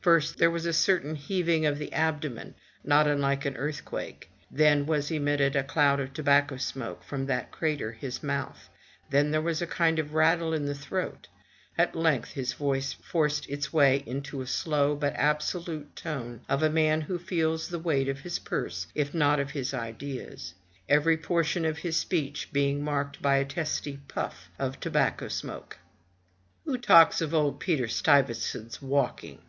[0.00, 5.10] First, there was a certain heaving of the abdomen, not unlike an earthquake; then was
[5.10, 8.68] emitted a cloud of tobacco smoke from that crater, his mouth;
[9.10, 11.26] then there was a kind of rattle in the throat;
[11.76, 16.70] at length his voice forced its way into a slow, but absolute tone of a
[16.70, 20.54] man who feels the weight of his purse, if not of his ideas;
[20.88, 25.78] every portion of his speech being marked by a testy puff of tobacco smoke.
[26.66, 29.40] "Who talks of old Peter Stuyvesant's walking?